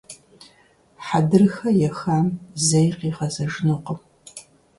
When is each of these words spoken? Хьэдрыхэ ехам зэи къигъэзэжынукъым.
Хьэдрыхэ 1.05 1.69
ехам 1.89 2.27
зэи 2.65 2.89
къигъэзэжынукъым. 2.97 3.99